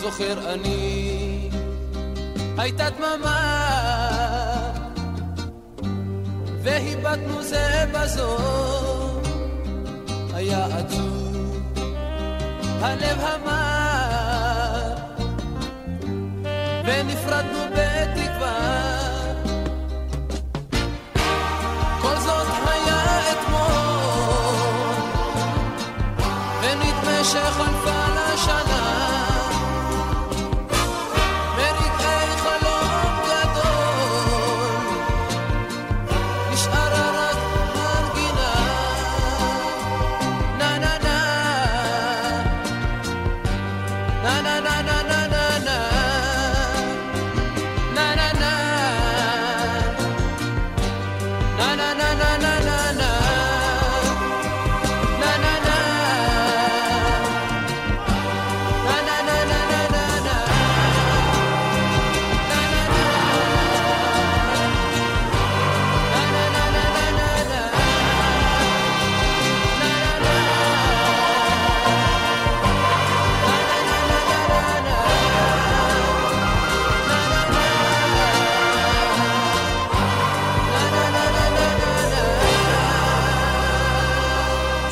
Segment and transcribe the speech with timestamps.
[0.00, 1.50] זוכר אני,
[2.58, 3.38] הייתה דממה,
[6.62, 8.36] והיבטנו זה בזו,
[10.34, 11.62] היה עצוב,
[12.80, 14.94] הלב המר,
[16.84, 18.58] ונפרדנו בתקווה.
[22.02, 24.98] כל זאת היה אתמול,
[26.62, 27.97] ונדמה שחלפה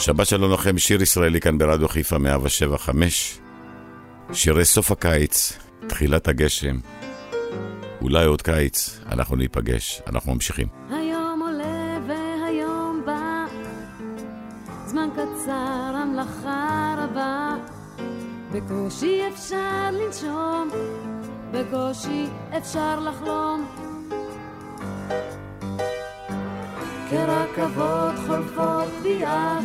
[0.06, 3.38] שבת שלום לכם, שיר ישראלי כאן ברדיו חיפה 175.
[4.32, 6.76] שירי סוף הקיץ, תחילת הגשם.
[8.00, 10.66] אולי עוד קיץ, אנחנו ניפגש, אנחנו ממשיכים.
[10.90, 13.44] היום עולה והיום בא,
[14.86, 17.54] זמן קצר, המלאכה רבה.
[18.52, 20.68] בקושי אפשר לנשום,
[21.52, 22.26] בקושי
[22.58, 23.66] אפשר לחלום.
[27.10, 29.64] כרכבות חולפות ביעף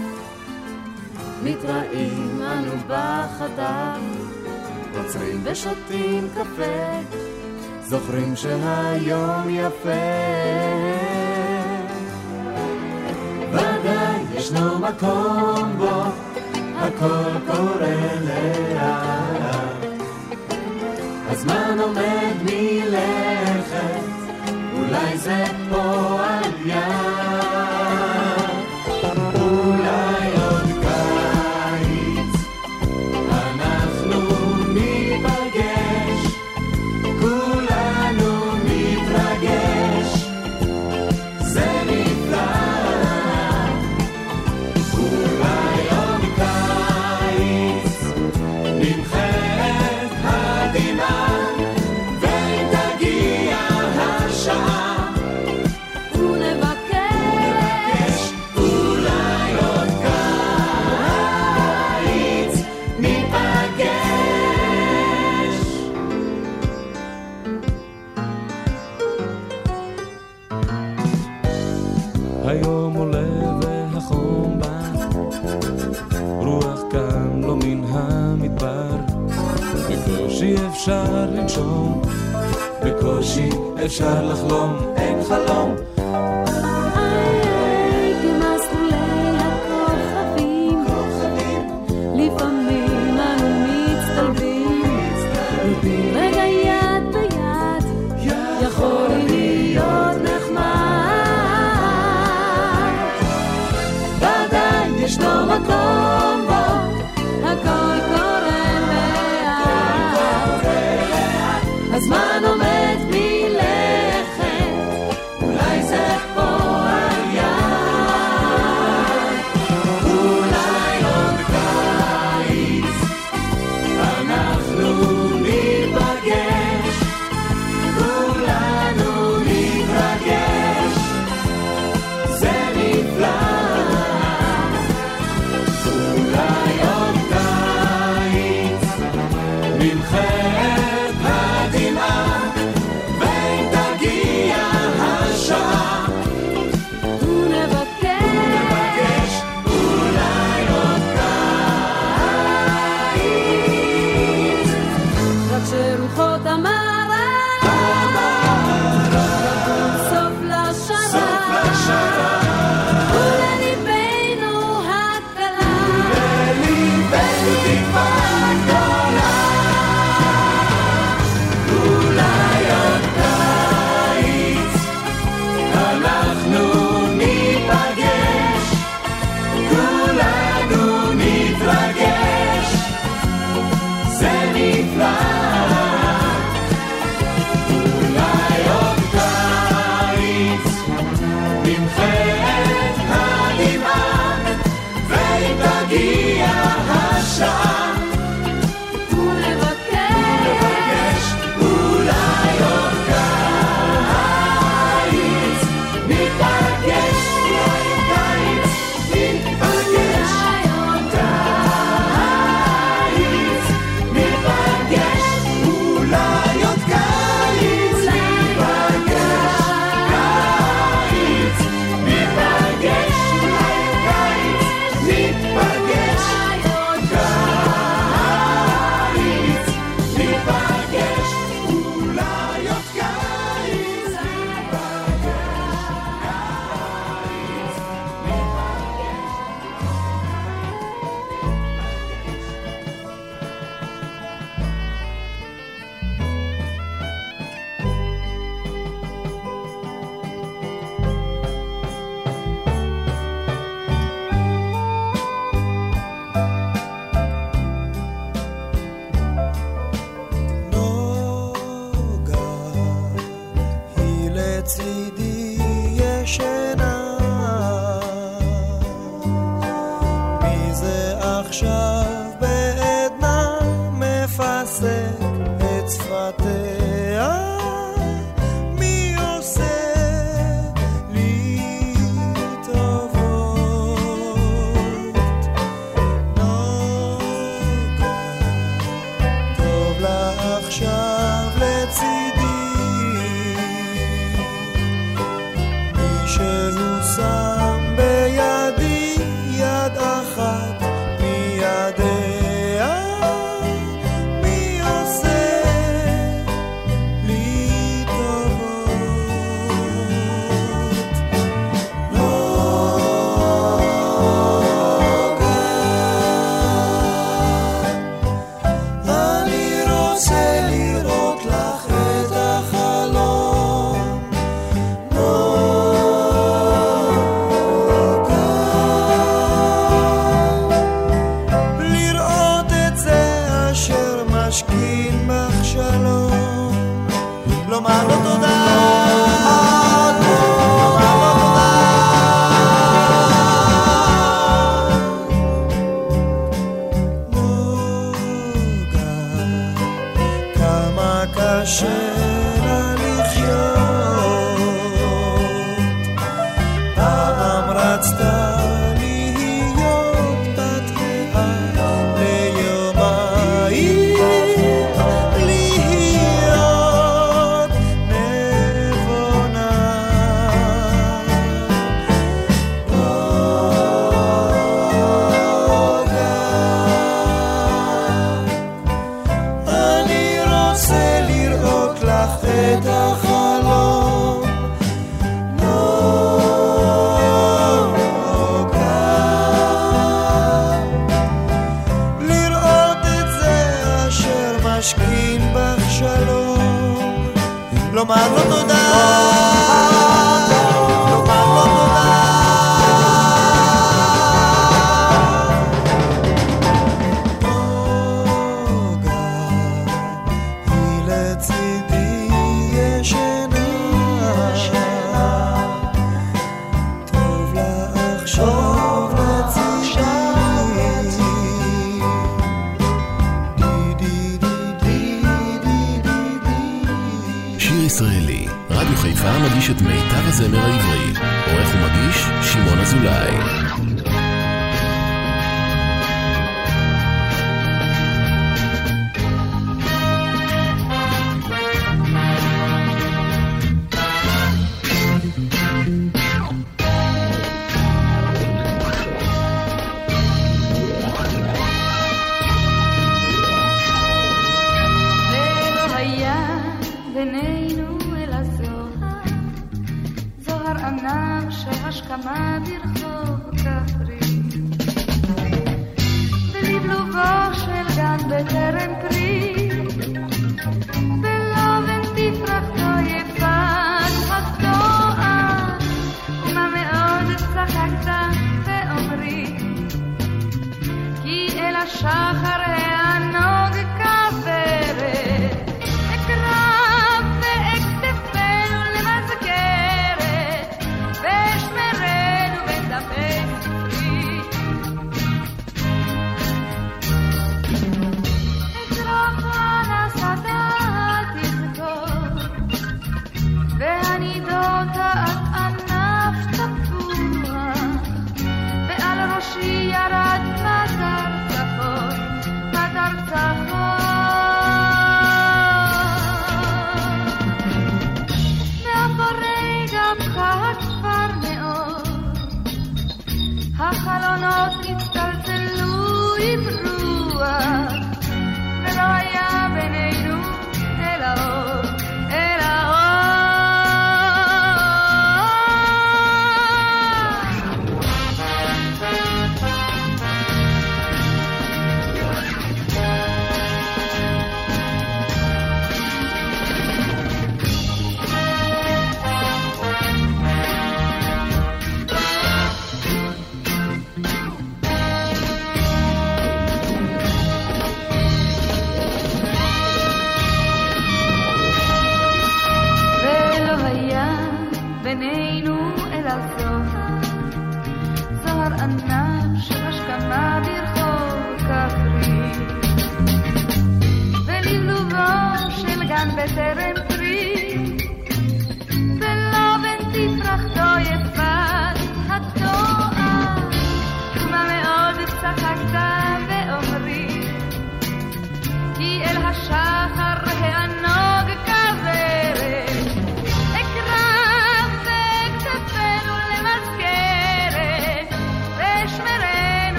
[1.44, 4.00] מתראים אנו בחדר,
[4.98, 7.00] עוצרים ושותים קפה,
[7.84, 9.90] זוכרים שהיום יפה.
[13.52, 16.04] ודאי ישנו מקום בו
[16.78, 19.52] הכל קורה לאט.
[21.30, 24.02] הזמן עומד מלכת,
[24.74, 27.31] אולי זה פועל יד.
[83.86, 85.81] אפשר לחלום, אין חלום.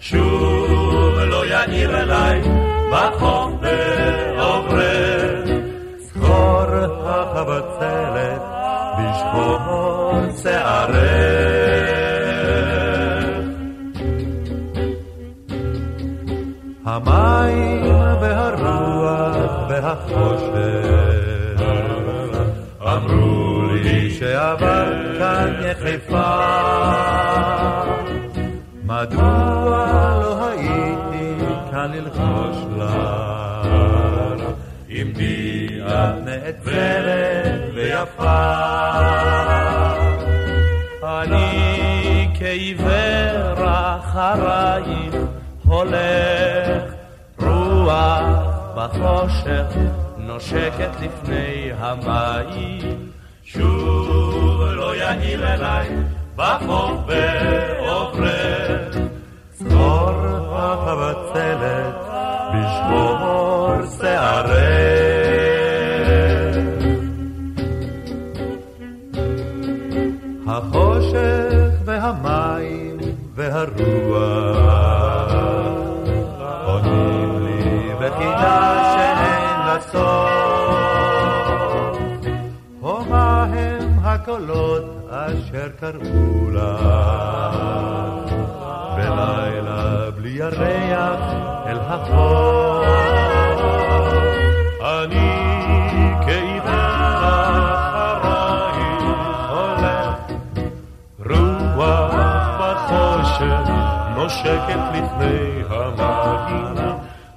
[0.00, 2.40] שוב לא יאיר אליי
[2.92, 5.48] בחוף בעוברך,
[5.98, 6.64] זכור
[7.04, 8.42] החבצלת
[8.98, 12.04] בשחור שערך.
[16.86, 17.82] המים
[18.20, 19.36] והרוח
[19.68, 20.84] והחושך
[22.82, 26.30] אמרו לי שעבר כאן יחפה
[28.84, 29.33] מדוע
[36.04, 38.54] את נעצרת ויפה.
[41.02, 45.14] אני כעיוור אחרייך
[45.64, 46.94] הולך
[47.40, 48.24] רוח
[48.76, 49.76] בחושך
[50.18, 53.10] נושקת לפני המים.
[53.44, 55.88] שוב לא יעיר אליי
[56.36, 58.96] בחוף בעוברך
[59.52, 60.10] זכור
[60.52, 61.94] החבצלת
[62.54, 65.13] בשבור שערך
[71.14, 72.96] החושך והמים
[73.34, 74.62] והרוח
[76.64, 80.74] עונים לי בחידה שאין לה סוף.
[82.80, 86.82] הומה הם הקולות אשר קראו לך
[88.96, 91.20] בלילה בלי ירח
[91.66, 93.33] אל החוף.
[104.24, 106.76] נושקת לפני המים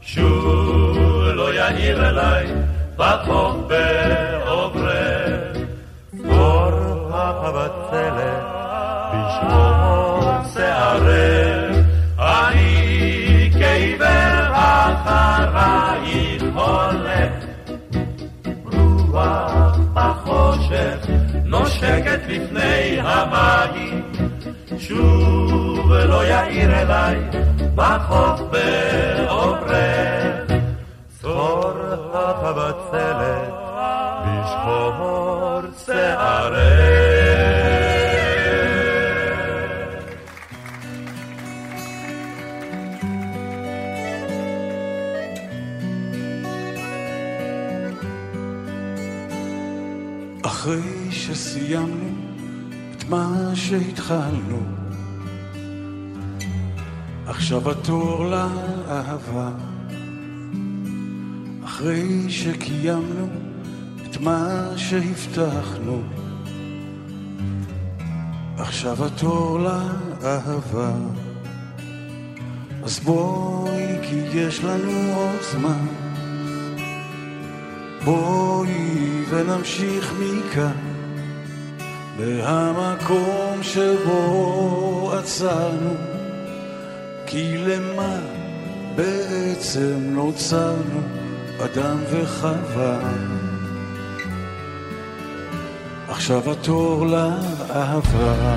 [0.02, 0.98] שוב
[1.34, 2.48] לא יעיר אליי
[2.96, 4.98] בחוף בעוברך
[6.30, 7.97] אור החבצלת
[27.78, 29.72] בחוף בעוברך
[31.20, 31.72] זכור
[32.14, 33.54] החבצלת
[34.26, 37.08] בשחור שערך
[50.46, 52.10] אחרי שסיימנו
[52.92, 54.87] את מה שהתחלנו,
[57.48, 59.50] עכשיו התור לאהבה.
[61.66, 63.28] אחרי שקיימנו
[64.06, 66.02] את מה שהבטחנו,
[68.58, 70.92] עכשיו התור לאהבה.
[72.84, 75.88] אז בואי, כי יש לנו עוד זמן.
[78.06, 80.72] בואי ונמשיך מכאן,
[82.20, 86.17] מהמקום שבו עצרנו,
[87.30, 88.20] כי למה
[88.96, 91.02] בעצם נוצרנו,
[91.60, 93.00] אדם וחווה.
[96.08, 98.56] עכשיו התור לאהבה.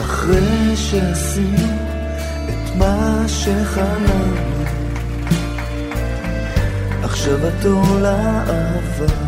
[0.00, 1.76] אחרי שעשינו
[2.48, 4.64] את מה שחלמנו,
[7.02, 9.25] עכשיו התור לאהבה.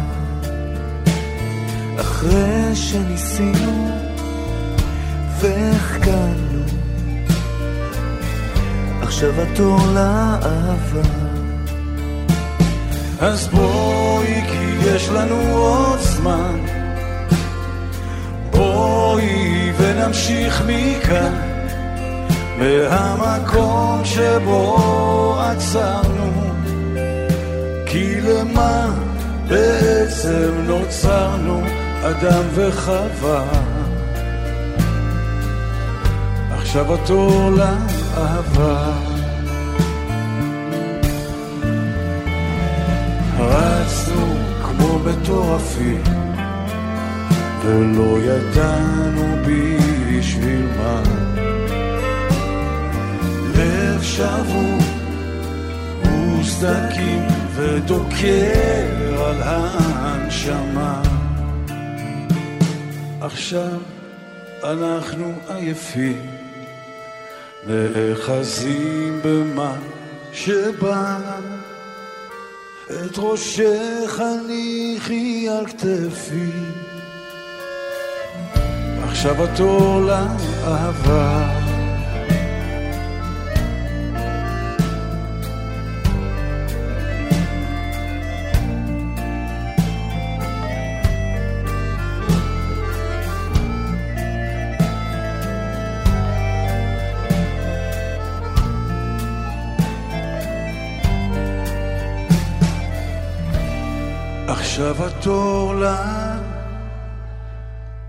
[2.00, 3.90] אחרי שניסינו
[5.40, 6.62] והחכמנו,
[9.02, 11.08] עכשיו התור לאהבה.
[13.20, 16.61] אז בואי, כי יש לנו עוד זמן.
[18.50, 21.34] בואי ונמשיך מכאן,
[22.58, 26.52] מהמקום שבו עצרנו.
[27.87, 28.87] כי למה
[29.48, 31.62] בעצם נוצרנו,
[32.02, 33.44] אדם וחווה?
[36.50, 38.92] עכשיו התור לאהבה.
[43.38, 46.02] רצנו כמו מטורפים
[47.64, 51.02] ולא ידענו בשביל מה.
[53.54, 54.78] לב שבור
[56.40, 61.17] וסדקים ודוקר על הנשמה.
[63.32, 63.78] עכשיו
[64.64, 66.30] אנחנו עייפים,
[67.66, 69.74] נאחזים במה
[70.32, 71.18] שבא.
[72.86, 76.50] את ראשך הניחי על כתפי
[79.02, 81.67] עכשיו התור לאהבה
[104.78, 105.74] עכשיו התור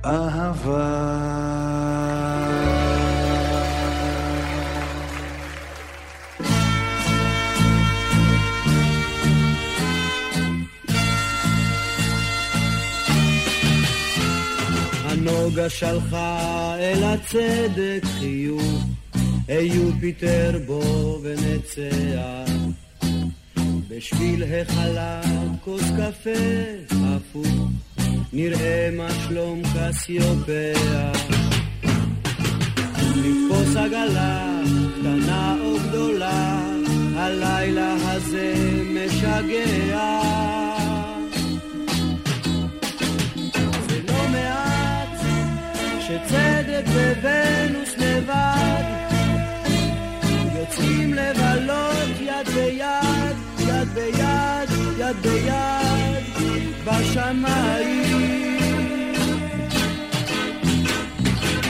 [0.04, 0.70] לאהבה.
[15.06, 18.86] הנוגה שלחה אל הצדק חיוך,
[19.48, 22.89] היו פיטר בו ונצח.
[24.00, 26.30] בשביל החלב כוס קפה
[26.92, 27.48] הפוך,
[28.34, 31.12] נראה מה שלום קסיופיה.
[33.16, 34.62] לתפוס עגלה,
[35.00, 36.62] קטנה או גדולה,
[37.16, 38.54] הלילה הזה
[38.94, 40.22] משגע.
[43.90, 45.20] זה לא מעט
[46.00, 48.84] שצדק וונוס לבד
[50.60, 56.24] יוצאים לבלות יד ביד, יד ביד, יד ביד
[56.86, 58.40] בשמיים.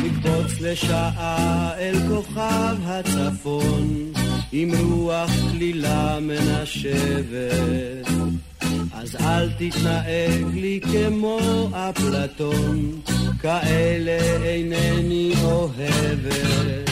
[0.04, 4.12] לקפוץ לשעה אל כוכב הצפון
[4.52, 8.08] עם רוח כלילה מנשבת
[8.94, 13.02] אז אל תתנהג לי כמו אפלטון,
[13.42, 16.90] כאלה אינני אוהבת.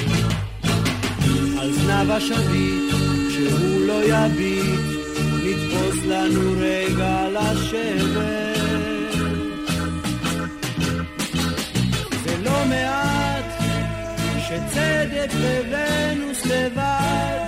[1.60, 2.93] על זנב השביט,
[3.30, 4.97] שהוא לא יביט,
[5.58, 8.58] נתפוס לנו רגע לשבת.
[12.24, 13.46] זה לא מעט
[14.39, 17.39] שצדק וונוס לבד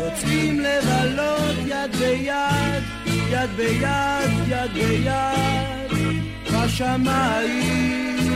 [0.00, 2.82] יוצאים לבלות יד ביד,
[3.30, 5.90] יד ביד, יד ביד,
[6.52, 8.35] בשמיים.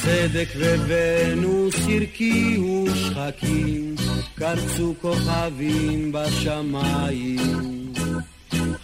[0.00, 3.94] הצדק וונוס הרקיעו שחקים,
[4.34, 7.92] קרצו כוכבים בשמיים.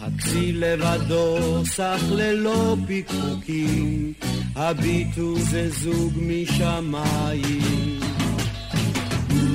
[0.00, 4.12] הכסיל לבדו סך ללא פיקפוקים,
[4.56, 8.00] הביטו זה זוג משמיים.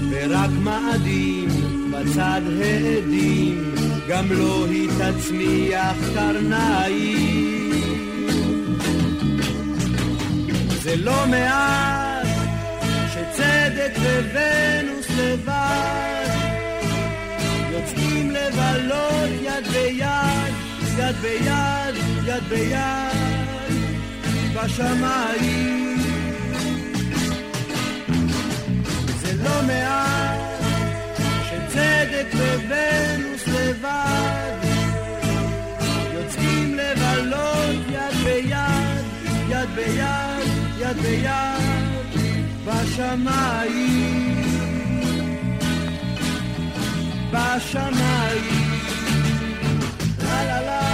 [0.10, 1.47] ורק מאדים
[1.91, 3.74] בצד העדים,
[4.10, 7.61] גם לא היא תצמיח קרניים.
[10.91, 12.27] זה לא מעט
[13.13, 16.27] שצדק וונוס לבד
[17.71, 20.54] יוצאים לבלות יד ביד,
[20.97, 23.15] יד ביד, יד ביד,
[24.54, 25.97] בשמיים.
[29.21, 30.39] זה לא מעט
[31.43, 34.67] שצדק וונוס לבד
[36.13, 39.06] יוצאים לבלות יד ביד,
[39.49, 40.40] יד ביד,
[40.91, 42.13] יד ביד,
[42.65, 44.41] בשמיים.
[47.32, 48.71] בשמיים.
[50.19, 50.90] לה לה לה,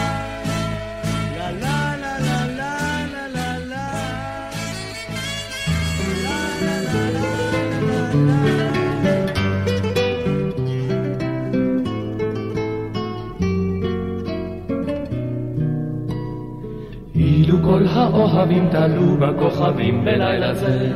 [17.48, 20.92] אילו כל האוהבים תלו בכוכבים בלילה זה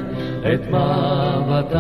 [0.53, 1.79] את מבטם.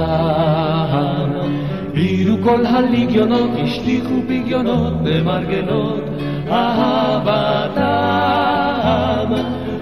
[1.93, 6.03] אילו כל הליגיונות השליכו פגיונות במרגלות
[6.49, 7.81] אהבתם.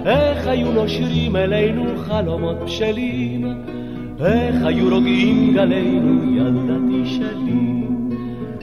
[0.06, 3.54] איך היו נושרים אלינו חלומות בשלים,
[4.26, 7.80] איך היו רוגעים גלינו ילדתי שלי.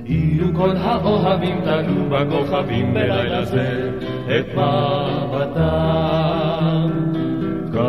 [0.08, 3.90] אילו כל האוהבים תלו בכוכבים בלילה זה
[4.26, 6.15] את מבטם.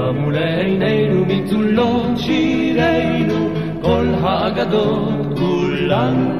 [0.07, 3.49] קמו לעינינו מצולות שירינו
[3.81, 6.39] כל האגדות כולן.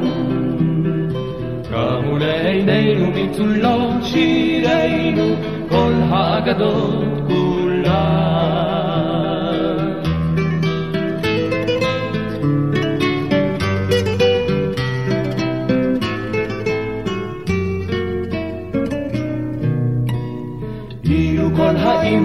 [1.70, 5.36] קמו לעינינו מצולות שירינו
[5.70, 8.87] כל האגדות כולן.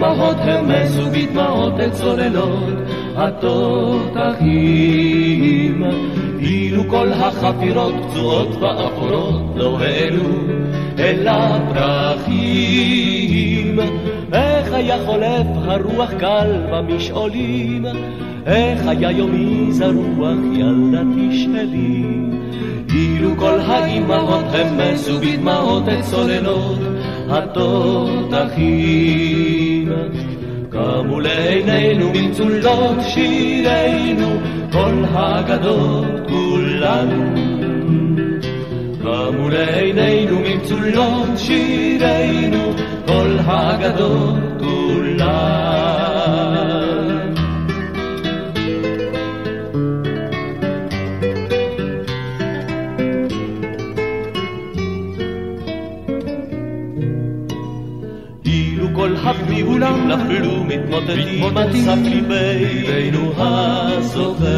[0.02, 2.74] האימהות הרמסו בדמעות את צוללות.
[3.16, 4.54] התותחים
[6.40, 10.28] אילו כל החפירות פצועות ואפורות לא העלו
[10.98, 12.18] אל הפרחים.
[14.32, 17.86] איך היה חולף הרוח קל במשעולים?
[18.46, 22.04] איך היה יומי זרוח ילדתי שלי
[22.94, 26.78] אילו כל האימהות המסו בדמעות את צוללות
[27.28, 29.61] התותחים
[30.72, 34.28] קמו לעינינו מצולות שירינו,
[34.72, 37.08] כל האגדות כולן.
[39.02, 42.72] קמו לעינינו מצולות שירינו,
[43.06, 44.61] כל האגדות
[59.82, 64.52] כולם נפלו מתמוטטים על סף ליבנו הזוכר.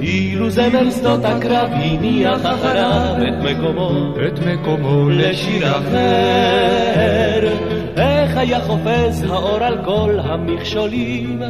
[0.00, 7.48] אילו זמר שדות הקרב הניח אחריו את מקומו, את מקומו לשיר אחר.
[7.96, 11.42] איך היה חופז האור על כל המכשולים,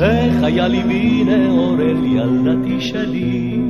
[0.00, 3.60] איך היה ליבי נאור אל ילדתי שלי.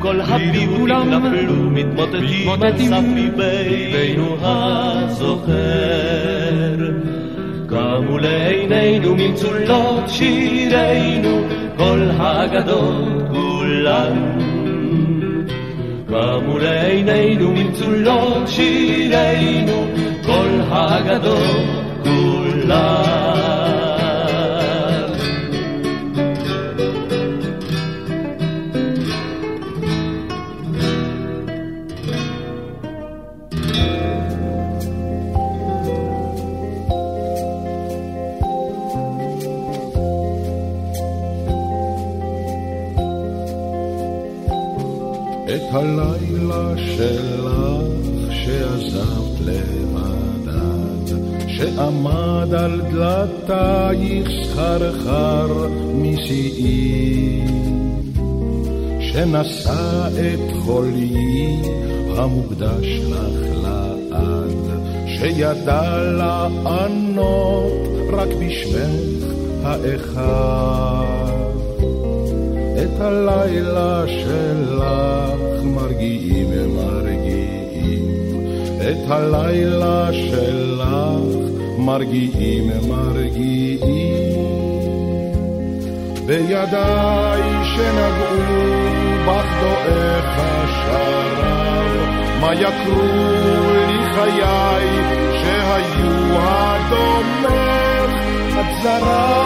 [0.00, 5.58] כל הביבולים נפלו מתמוטטים על סף ליבנו הזוכר.
[7.66, 11.40] קמו לעינינו ממצולות שירינו
[11.76, 14.38] כל האגדות כולן.
[16.08, 19.86] קמו לעינינו ממצולות שירינו
[20.26, 21.66] כל האגדות
[22.02, 23.67] כולן.
[45.70, 47.52] הלילה שלך
[48.30, 51.16] שעזבת לבדד,
[51.48, 57.40] שעמד על דלתייך סחרחר משיאי,
[59.00, 61.56] שנשא את חולי
[62.16, 64.52] המוקדש לך לעד,
[65.06, 67.72] שידע לענות
[68.12, 69.32] רק בשמך
[69.64, 71.28] האחד.
[72.82, 78.08] את הלילה שלך מרגיעים מרגיעים,
[78.80, 80.78] את הלילה שלך
[81.78, 84.38] מרגיעים מרגיעים.
[86.26, 88.36] בידיי שנגעו
[89.26, 91.90] בך דועך השרב,
[92.40, 93.02] מה יקרו
[93.88, 94.88] לי חיי
[95.42, 97.48] שהיו הדומך,
[98.60, 99.42] את זרה,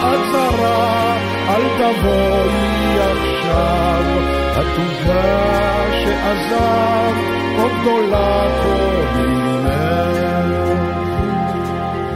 [0.00, 1.16] את זרה,
[1.48, 4.04] אל תבואי עכשיו,
[4.56, 7.14] התוגה שעזב,
[7.56, 9.54] כה גדולה כה ממך.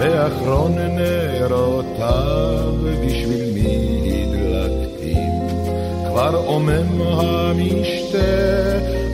[0.01, 2.75] ואחרון נרותיו
[3.07, 5.33] בשביל מי הדלקתים,
[6.07, 8.19] כבר עומם המשתה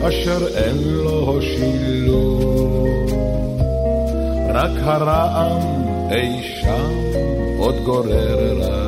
[0.07, 2.87] אשר אין לו שילוב.
[4.53, 5.61] רק הרעם
[6.11, 6.91] אי שם
[7.57, 8.84] עוד גורר רהיטים,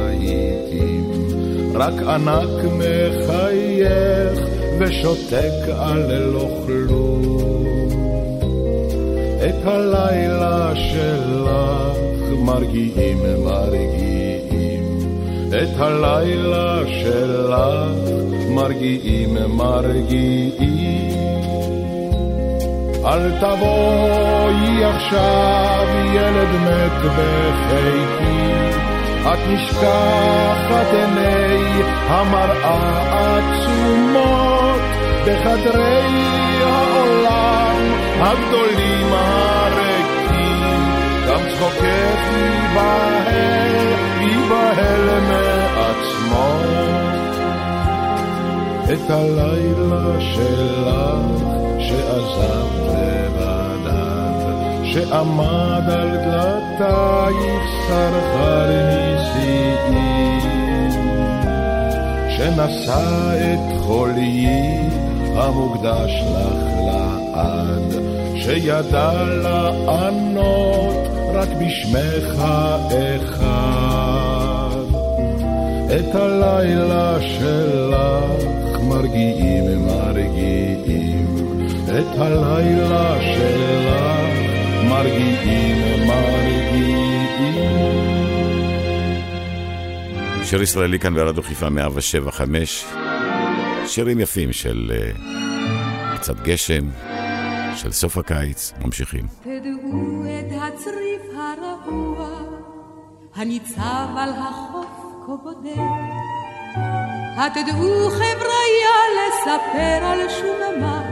[1.79, 4.39] רק ענק מחייך
[4.79, 7.89] ושותק על לא כלום.
[9.49, 11.97] את הלילה שלך
[12.39, 14.99] מרגיעים מרגיעים,
[15.49, 17.55] את הלילה שלך
[18.49, 21.17] מרגיעים מרגיעים.
[23.05, 25.85] אל תבואי עכשיו
[26.15, 28.47] ילד מת בחיקי,
[29.21, 31.46] את נשכחת עיני
[32.09, 34.81] המראה עצומות
[35.25, 36.03] בחדרי
[36.63, 37.75] העולם
[38.19, 40.83] הגדולים הריקים,
[41.27, 46.57] גם צחוקך ייבהל, ייבהל מעצמו.
[48.93, 50.87] את הלילה שלך
[51.79, 52.87] שעזבת
[53.37, 54.37] לבדד,
[54.83, 60.16] שעמד על דלתייך סרחר נשיאים,
[62.37, 64.79] שנשא את חוליי
[65.35, 67.93] המוקדש לך לעד,
[68.35, 72.43] שידע לענות רק בשמך
[73.15, 73.87] אחד.
[75.99, 81.35] את הלילה שלך מרגיעים מרגיעים
[81.87, 84.37] את הלילה שלך
[84.89, 86.57] מרגיעים, מרגיעים.
[90.49, 92.85] שיר ישראלי כאן ברדיו חיפה 175,
[93.85, 96.89] שירים יפים של uh, קצת גשם,
[97.75, 99.27] של סוף הקיץ, ממשיכים.
[99.41, 102.29] תדעו את הצריף הרעוע,
[103.35, 104.87] הניצב על החוף
[105.25, 105.77] כה בודד.
[107.37, 111.03] התדעו חבריה לספר על שוממה,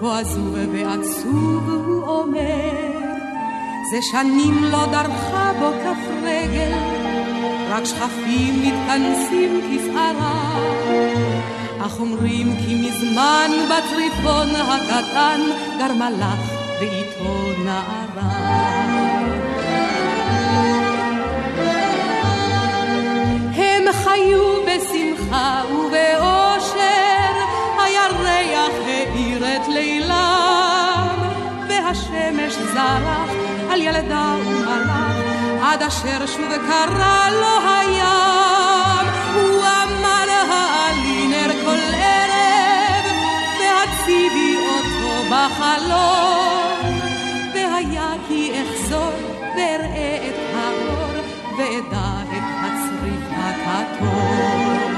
[0.00, 2.90] כה עזוב ועצוב הוא אומר.
[3.92, 6.99] זה שנים לא דרכה בו כף רגל,
[7.70, 10.58] רק שכפים מתכנסים כפערה.
[11.86, 15.40] אך אומרים כי מזמן בטריפון הקטן
[15.78, 18.50] גרמה לך ואיתו נערה.
[23.54, 27.34] הם חיו בשמחה ובאושר,
[27.78, 28.74] הירח
[29.40, 31.18] האיר את לילם,
[31.68, 33.30] והשמש זרח
[33.70, 35.09] על ילדה ומלאך,
[35.72, 39.06] עד אשר שוב קרא לו הים.
[39.34, 43.04] הוא אמר העלי נר כל ערב,
[43.60, 47.00] והציבי אותו בחלום.
[47.54, 49.12] והיה כי אחזור
[49.56, 51.10] ואראה את האור,
[51.58, 54.92] ואדע את הצריף הכתום.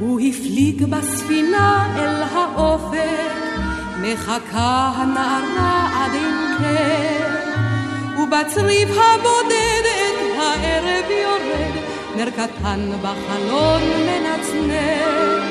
[0.00, 3.45] הוא הפליג בספינה אל האופק,
[4.12, 11.74] מחכה הנערה עד אין קר, ובצריף הבודד את הערב יורד,
[12.16, 15.42] נר קטן בחלון מנצנר.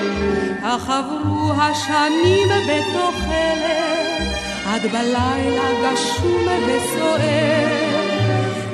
[0.63, 4.35] כך עברו השנים בתוחלת,
[4.67, 7.85] עד בלילה גשום וסוער.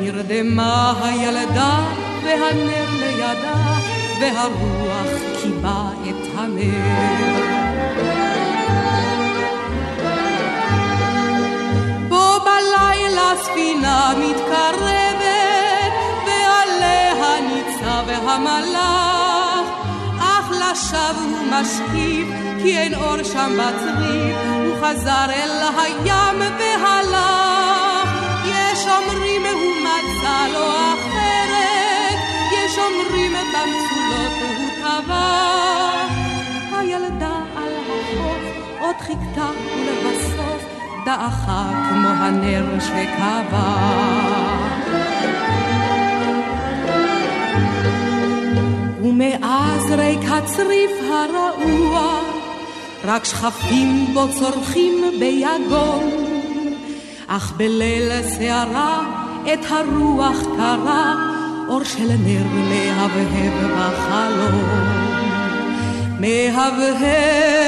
[0.02, 1.80] נרדמה הילדה
[2.24, 3.80] והנר לידה,
[4.22, 5.08] והרוח
[5.42, 7.71] קיבה את הנר.
[13.82, 15.22] ספינה מתקרבת,
[16.26, 19.68] ועליה ניצב המלאך,
[20.20, 22.28] אך לשווא הוא משקיף,
[22.62, 28.10] כי אין אור שם בצריף, הוא חזר אל הים והלך.
[28.46, 32.18] יש אומרים הוא מצא לו אחרת,
[32.54, 36.12] יש אומרים במצולות הוא טבח.
[36.78, 38.44] הילדה על החוף
[38.80, 40.21] עוד חיכתה ולבסוף
[41.06, 43.78] דעכה כמו הנר שכבה.
[49.04, 52.20] ומאז ריק הצריף הרעוע,
[53.06, 56.10] רק שכפים בו צורכים ביגון.
[57.28, 59.02] אך בליל סערה
[59.54, 61.16] את הרוח קרה,
[61.70, 65.02] אור של נר מהבהב בחלום.
[66.20, 67.62] מהבהב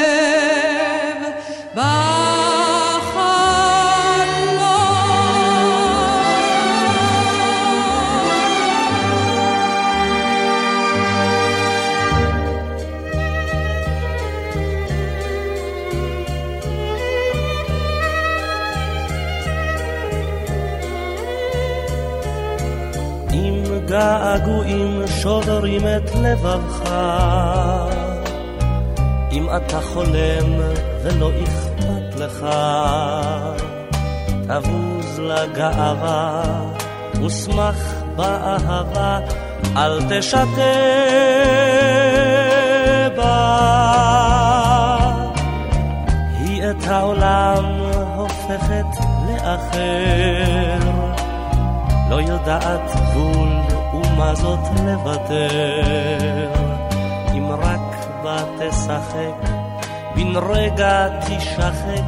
[1.78, 2.33] אם
[23.94, 26.90] געגועים שוברים את לבבך,
[29.32, 30.60] אם אתה חולם
[31.04, 32.46] ולא אכפת לך,
[34.48, 36.44] תבוז לגאווה
[37.26, 39.20] ושמח באהבה,
[39.78, 40.46] אל תשתה
[43.16, 43.64] בה.
[46.40, 47.66] היא את העולם
[48.16, 50.80] הופכת לאחר,
[52.10, 53.63] לא יודעת גבול
[54.14, 56.50] ומה זאת לוותר,
[57.34, 59.50] אם רק בה תשחק,
[60.16, 62.04] בן רגע תשחק,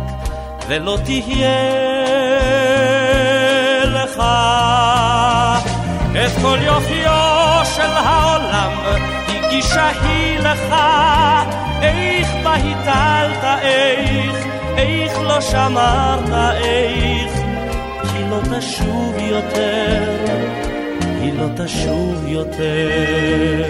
[0.67, 1.65] ולא תהיה
[3.85, 4.19] לך
[6.11, 8.71] את כל יופיו של העולם,
[9.27, 10.75] הגישה היא לך,
[11.81, 14.45] איך בה הטלת, איך,
[14.77, 17.31] איך לא שמרת, איך,
[18.11, 20.64] כי לא תשוב יותר,
[21.25, 23.65] היא לא תשוב יותר.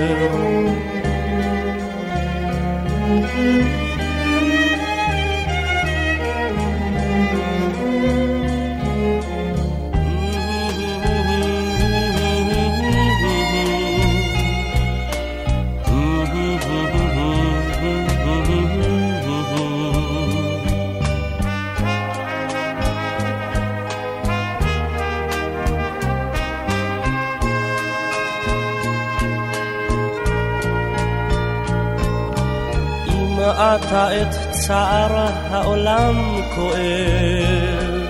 [33.66, 38.06] אתה את צער העולם כואב,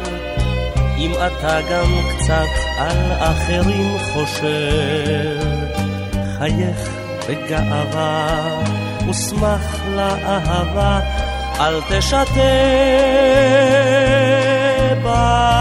[0.97, 5.39] אם אתה גם קצת על אחרים חושב,
[6.37, 6.89] חייך
[7.29, 8.39] בגאווה
[9.09, 10.99] ושמח לאהבה,
[11.59, 12.23] אל תשתה
[15.03, 15.51] בה.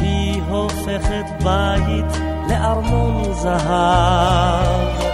[0.00, 5.07] היא הופכת בית לארמון זהב.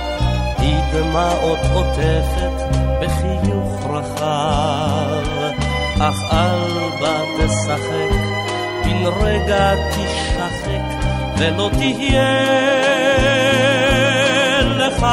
[1.15, 5.53] היא דמעות עוטפת בחיוך רחב.
[6.01, 8.15] אך אל בה תשחק,
[8.85, 11.07] בן רגע תשחק,
[11.39, 12.35] ולא תהיה
[14.63, 15.07] לך.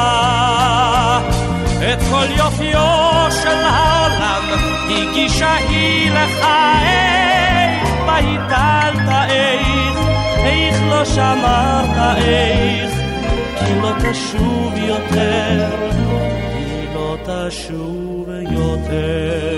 [1.92, 4.42] את כל יופיו של העולם
[4.90, 6.46] הגישה היא לך,
[6.82, 9.98] איך בהיטלת איך,
[10.44, 13.01] איך לא שמרת איך,
[13.72, 15.70] כי לא תשוב יותר,
[16.52, 19.52] כי לא תשוב יותר.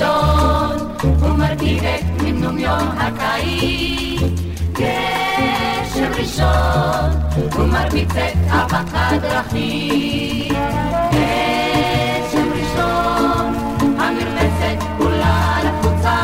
[0.00, 0.27] יום
[3.08, 4.40] הקיץ,
[4.72, 7.10] גשם ראשון,
[7.56, 10.54] ומרביץ את אבק הדרכים.
[11.10, 13.54] גשם ראשון,
[13.98, 16.16] המרפסת כולה לחוצה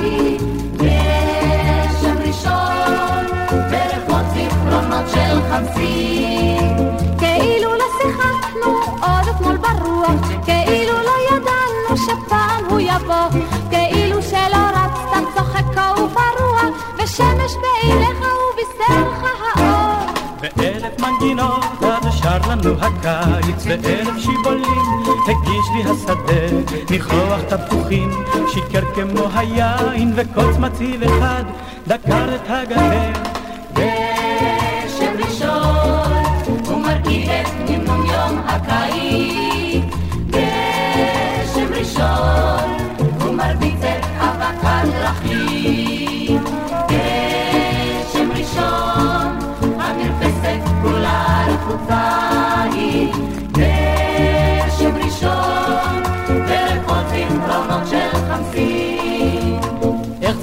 [0.00, 0.38] היא.
[0.76, 6.76] גשם ראשון, בריחות זיכרונות של חמסין.
[7.18, 13.28] כאילו לא שיחקנו עוד אתמול ברוח, כאילו לא ידענו שפעם הוא יבוא,
[21.40, 28.10] מנגינות אז שר לנו הקיץ, ואלף שיבולים הגיש לי השדה, ניחוח תפוחים,
[28.48, 31.44] שיקר כמו היין, וקוץ מציב אחד
[31.86, 33.12] דקר את הגדר.
[33.74, 36.12] גשם ראשון,
[43.20, 45.99] הוא מרביץ את אבק הדרכים.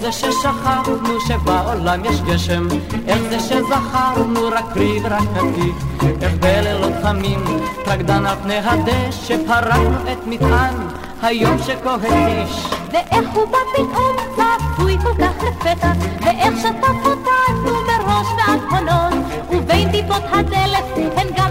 [0.08, 2.68] זה ששכחנו שבעולם יש גשם,
[3.08, 5.76] איך זה שזכרנו רק פרי ורק עתיק,
[6.22, 7.44] איך בלילות חמים,
[7.88, 10.76] רקדן על פני הדשא, פרקנו את מטען
[11.22, 12.68] היום שכה התיש.
[12.92, 15.92] ואיך הוא בא פתאום צפוי כל כך לפתע,
[16.22, 20.86] ואיך שטף אותנו מראש ועד הונות, ובין טיפות הדלת
[21.18, 21.47] הן גם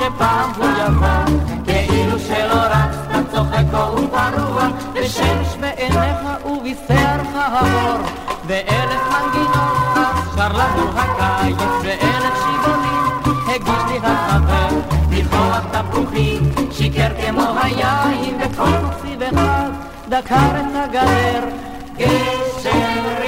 [0.00, 7.98] שפעם הוא יבוא, כאילו שלא רצת צוחק ופרוע, ושמש בעיניך ובשערך האור,
[8.46, 13.00] ואלף מנגינות שר לנו הקיץ, ואלף שיבולים
[13.48, 14.68] הגיש לי החבר,
[15.10, 19.70] ניחוח תפוחים, שיקר כמו היין, וכל מוסיב אחד
[20.08, 21.48] דקר את הגדר.
[21.96, 23.19] גשם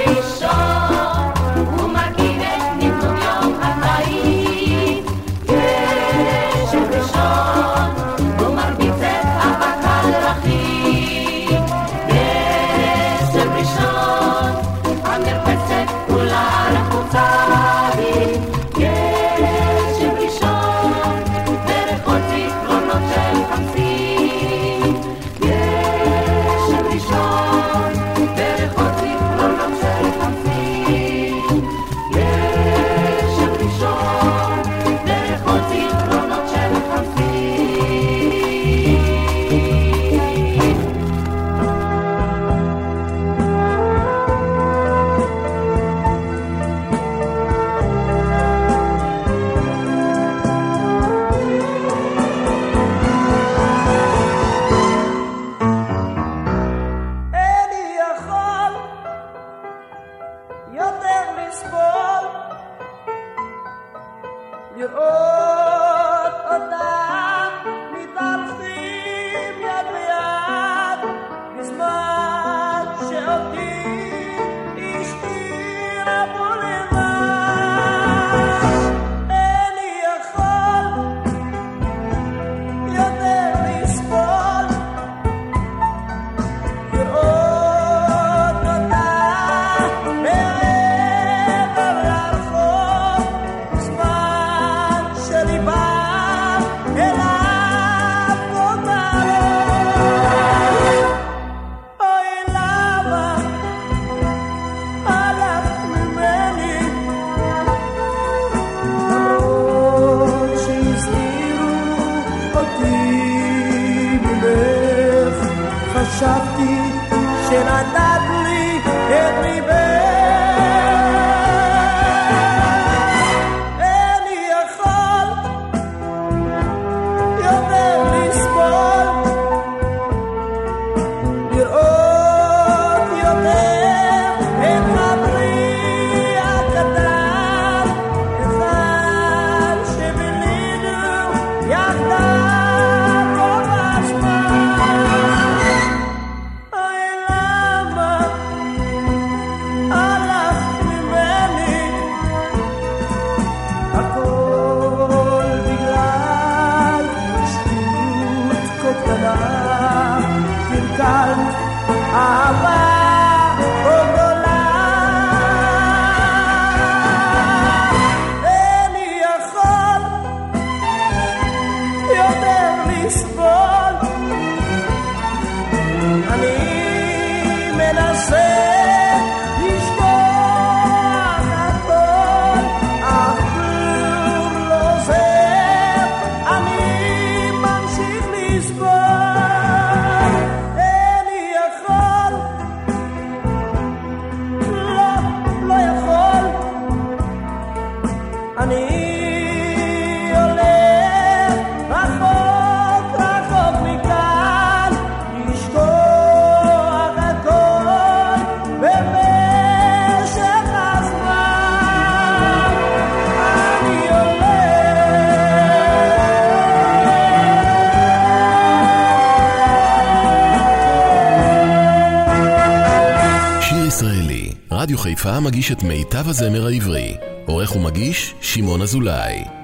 [225.23, 227.17] חיפה מגיש את מיטב הזמר העברי.
[227.45, 229.62] עורך ומגיש, שמעון אזולאי.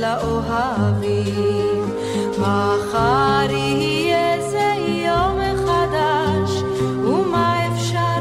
[0.00, 1.94] לאוהבים.
[2.38, 4.72] מחר יהיה זה
[5.06, 6.62] יום חדש,
[7.04, 8.20] ומה אפשר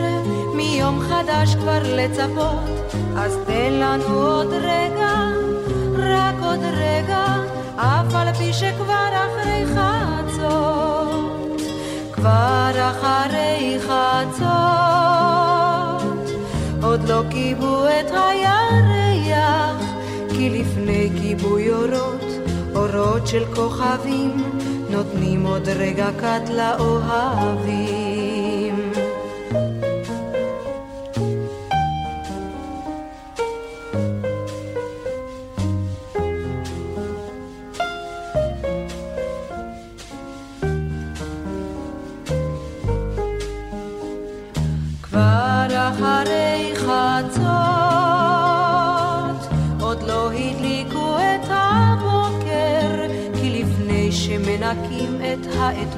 [0.55, 2.93] מיום חדש כבר לצפות?
[3.17, 5.13] אז תן לנו עוד רגע,
[5.97, 7.25] רק עוד רגע,
[7.75, 11.61] אף על פי שכבר אחרי חצות,
[12.11, 14.97] כבר אחרי חצות.
[16.83, 18.96] עוד לא כיבו את הירח,
[20.37, 22.23] כי לפני כיבוי אורות,
[22.75, 24.31] אורות של כוכבים,
[24.89, 28.06] נותנים עוד רגע קט לאוהבים.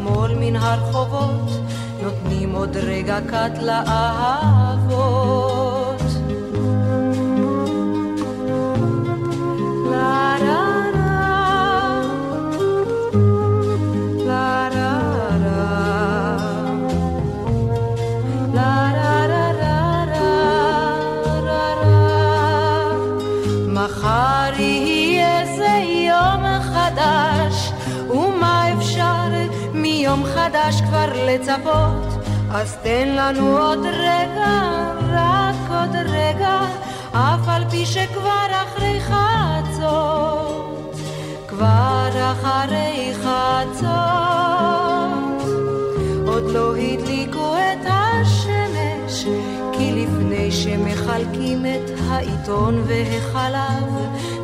[0.09, 1.49] האתמול מן הרחובות,
[2.03, 4.99] נותנים עוד רגע קט לאהבות.
[31.29, 32.25] לצפות?
[32.51, 34.61] אז תן לנו עוד רגע,
[35.11, 36.59] רק עוד רגע,
[37.11, 40.95] אף על פי שכבר אחרי חצות,
[41.47, 43.89] כבר אחרי חצות.
[46.27, 49.25] עוד לא הדליקו את השמש,
[49.73, 53.93] כי לפני שמחלקים את העיתון והחלב,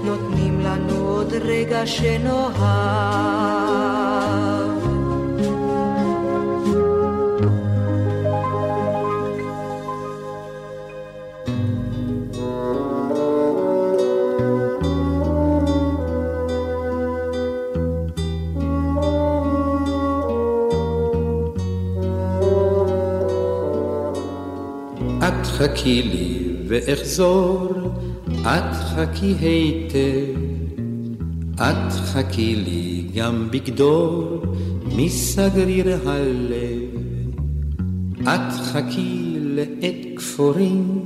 [0.03, 3.35] נותנים לנו עוד רגע שנאהב.
[25.57, 27.71] חכי לי ואחזור,
[28.41, 30.39] את חכי היטב.
[31.55, 34.39] את חכי לי גם בגדול
[34.95, 36.95] מסגריר הלב.
[38.23, 41.01] את חכי לעת כפורים,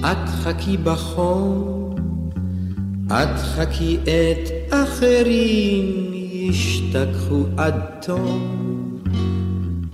[0.00, 1.94] את חכי בחום,
[3.06, 8.66] את חכי את אחרים ישתכחו עד תום.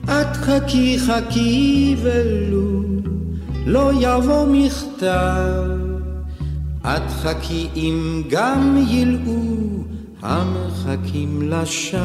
[0.04, 2.71] את חכי חכי ולו
[3.66, 5.82] לא יבוא מכתב.
[6.84, 9.42] את חכי אם גם ילאו
[10.22, 12.02] המחכים לשווא.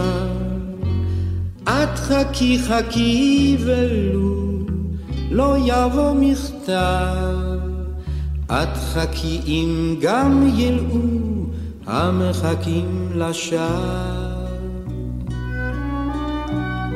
[1.64, 4.60] את חכי חכי ולו
[5.32, 7.58] לא יבוא מכתב.
[8.52, 11.00] את חכי אם גם ילאו
[11.88, 14.38] המחכים לשווא.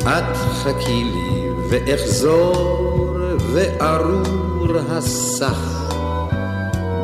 [0.01, 2.81] את חכי לי ואחזור
[4.61, 5.91] וארור הסך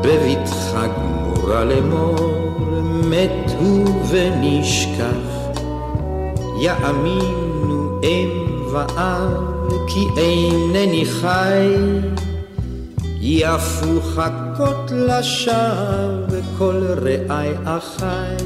[0.04, 2.16] בבטחה גמורה לאמור
[3.04, 5.58] מתו ונשכח.
[6.62, 8.30] יאמינו אם
[8.72, 9.32] ואב
[9.88, 11.68] כי אינני חי.
[13.22, 18.46] יפו חכות לשווא כל רעי אחי.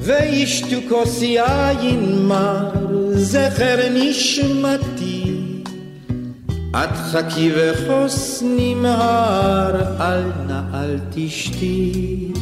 [0.00, 2.70] וישתו כוס יין מר
[3.12, 5.15] זכר נשמתי
[6.84, 12.32] את חכי וחוס נמהר אל נא אל תשתי.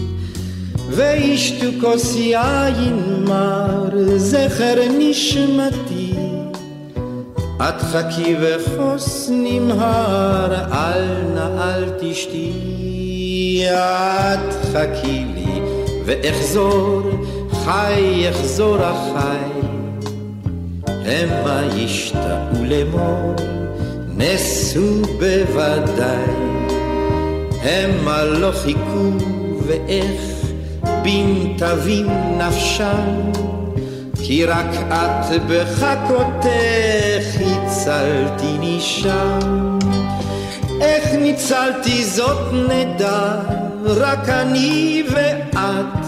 [0.90, 6.14] וישתו כוס יין מר זכר נשמתי.
[7.56, 11.04] את חכי וחוס נמהר אל
[11.34, 13.64] נא אל תשתי.
[13.70, 15.60] את חכי לי
[16.04, 17.02] ואחזור
[17.64, 19.50] חי יחזור החי,
[20.86, 23.34] המה ישתאו לאמור,
[24.24, 26.30] נסו בוודאי.
[27.62, 29.10] המה לא חיכו
[29.66, 30.20] ואיך
[31.02, 32.06] בנתבים
[32.38, 33.30] נפשם,
[34.22, 36.46] כי רק את בחכותך
[37.40, 39.78] הצלתי נשם.
[40.80, 43.36] איך ניצלתי זאת נדע,
[43.84, 46.04] רק אני ואת.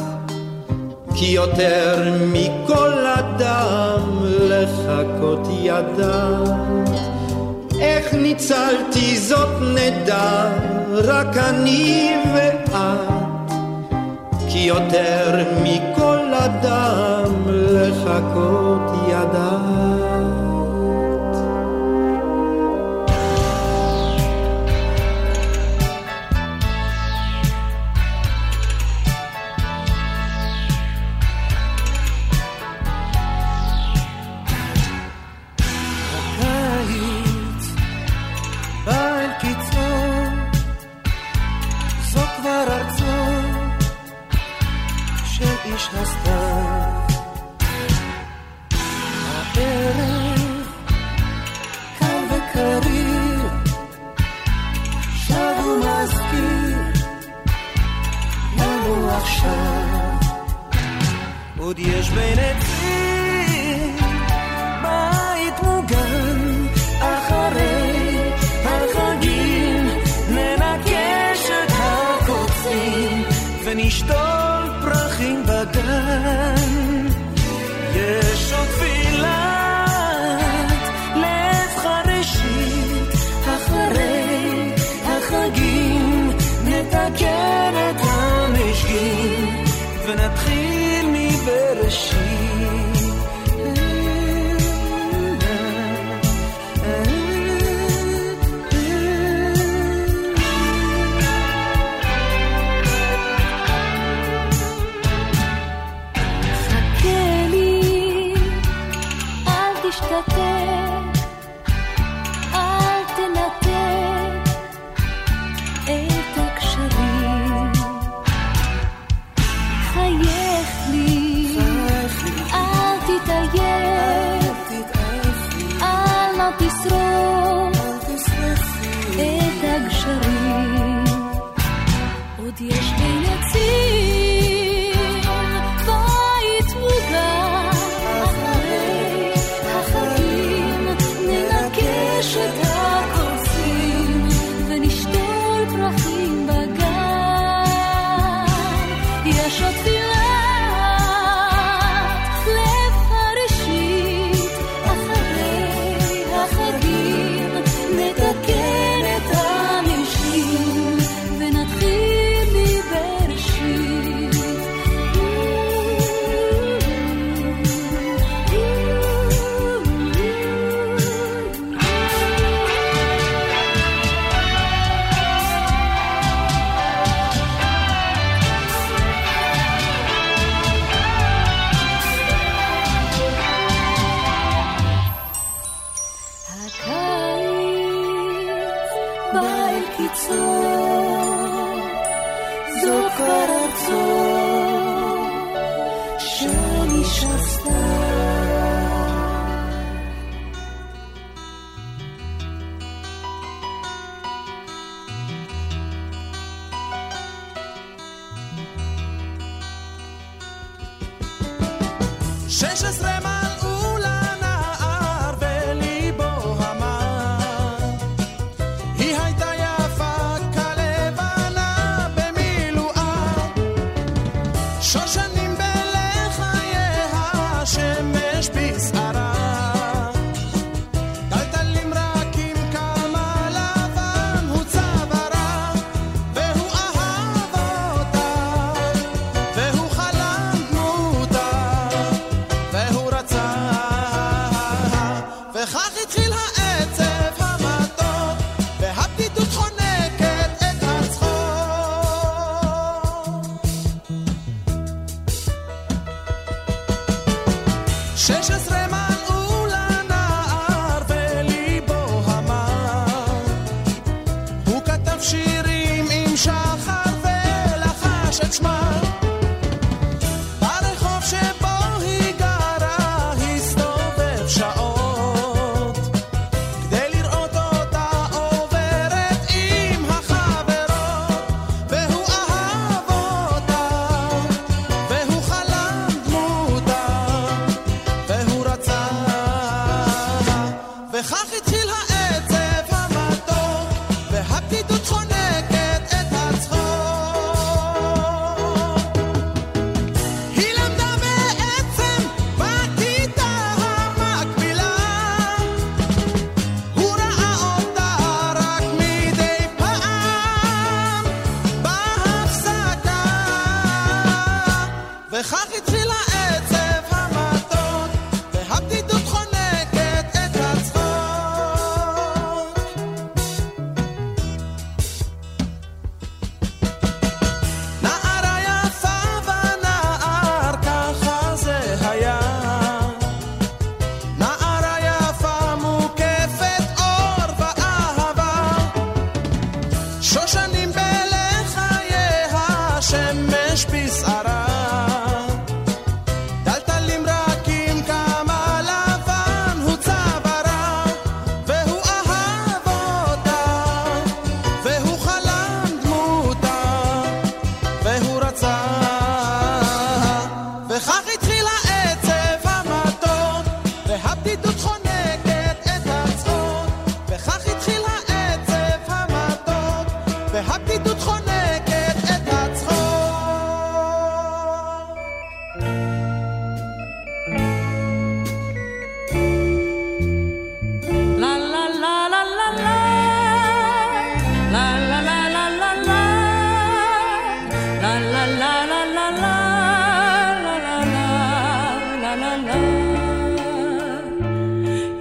[1.15, 7.06] כי יותר מכל אדם לחכות ידעת.
[7.87, 10.53] איך ניצלתי זאת נדע,
[10.93, 12.71] רק אני ואת.
[14.49, 19.86] כי יותר מכל אדם לחכות ידעת.
[59.17, 60.17] עכשיו.
[61.59, 62.76] עוד יש בין עצים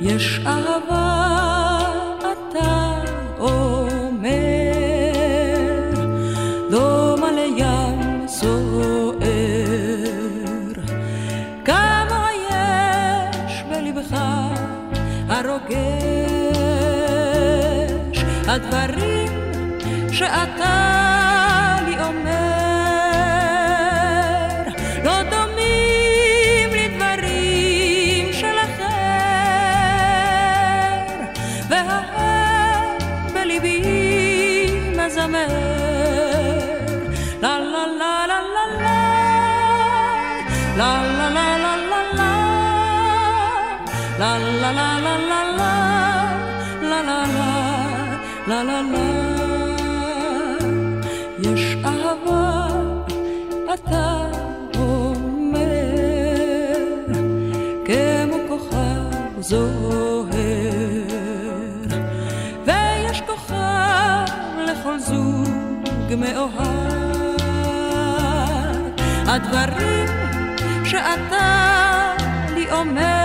[0.01, 1.77] יש אהבה,
[2.19, 3.01] אתה
[3.39, 4.25] אומר,
[6.69, 9.15] לא דומה לים סוער.
[11.65, 14.17] כמה יש בלבך
[15.29, 15.75] הרוגש,
[18.47, 19.27] הדברים
[20.11, 20.64] שאתה
[44.19, 45.73] la la la la la la.
[46.89, 47.65] La la la.
[48.47, 48.59] La
[51.39, 52.67] יש אהבה,
[53.73, 54.25] אתה
[54.77, 55.57] אומר,
[57.85, 60.31] כמו כוכב זוהר,
[62.65, 64.25] ויש כוכב
[64.67, 66.55] לכל זוג מאוהב.
[69.27, 70.05] הדברים
[70.83, 72.13] שאתה
[72.55, 73.24] לי אומר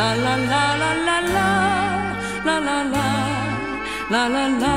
[0.00, 3.08] la la la la la la la la
[4.12, 4.74] la la la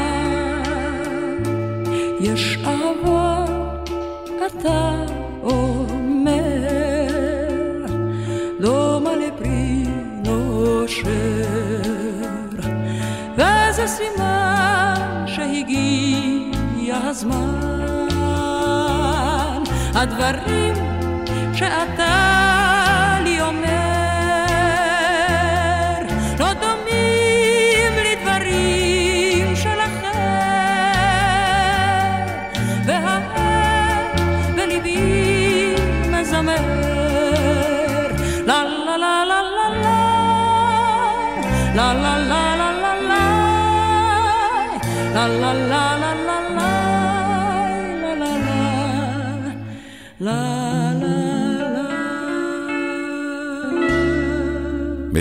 [2.19, 3.51] יש אבל
[4.45, 4.81] אתה
[5.43, 6.63] אומר
[8.61, 9.83] דומה לפרי
[10.25, 11.09] נושר
[13.37, 17.59] וזה סימן שהגיע הזמן
[19.95, 20.73] הדברים
[21.53, 22.52] שאתה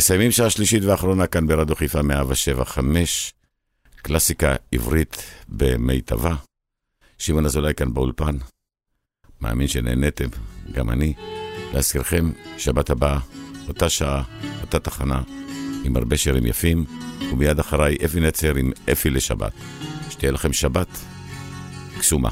[0.03, 3.33] מסיימים שעה שלישית ואחרונה כאן ברדיו חיפה 107 5,
[3.97, 5.16] קלאסיקה עברית
[5.49, 6.35] במיטבה.
[7.18, 8.37] שמעון אזולאי כאן באולפן.
[9.41, 10.28] מאמין שנהניתם,
[10.72, 11.14] גם אני.
[11.74, 13.18] להזכירכם, שבת הבאה,
[13.68, 14.22] אותה שעה,
[14.62, 15.22] אותה תחנה,
[15.85, 16.85] עם הרבה שירים יפים,
[17.33, 19.53] ומיד אחריי אפי נצר עם אפי לשבת.
[20.23, 20.99] שתהיה לכם שבת
[21.99, 22.31] קסומה.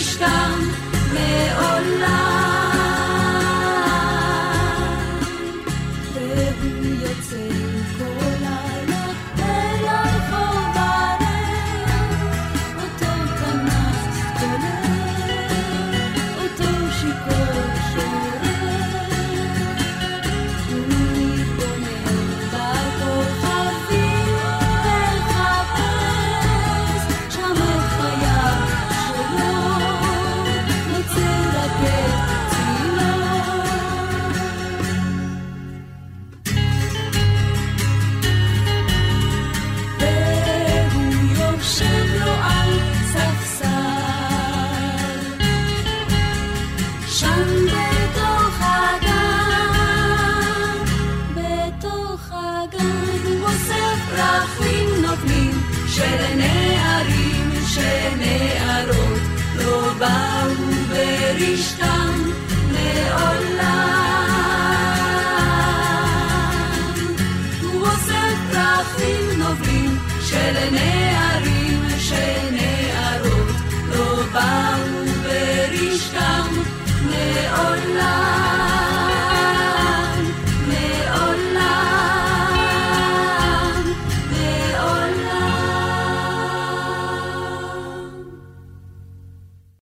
[0.00, 0.50] נשכם
[1.14, 2.39] מעולם.